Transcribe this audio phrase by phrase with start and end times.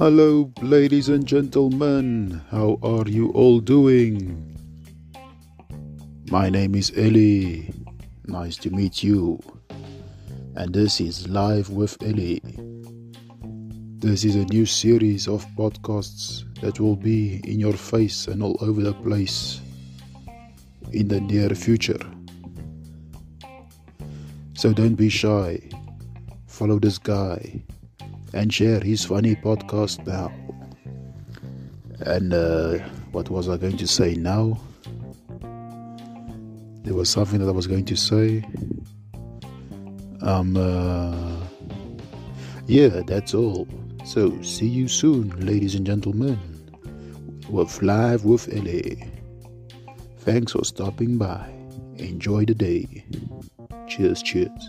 [0.00, 2.40] Hello, ladies and gentlemen.
[2.50, 4.56] How are you all doing?
[6.30, 7.68] My name is Eli.
[8.24, 9.38] Nice to meet you.
[10.56, 12.38] And this is Live with Eli.
[13.98, 18.56] This is a new series of podcasts that will be in your face and all
[18.62, 19.60] over the place
[20.92, 22.00] in the near future.
[24.54, 25.60] So don't be shy.
[26.46, 27.62] Follow this guy
[28.32, 30.32] and share his funny podcast now.
[32.00, 32.78] And uh,
[33.12, 34.58] what was I going to say now?
[36.84, 38.44] There was something that I was going to say.
[40.22, 41.46] Um, uh,
[42.66, 43.68] yeah, that's all.
[44.04, 46.38] So, see you soon, ladies and gentlemen,
[47.48, 48.96] with Live with Eli.
[50.18, 51.48] Thanks for stopping by.
[51.96, 53.04] Enjoy the day.
[53.88, 54.68] Cheers, cheers.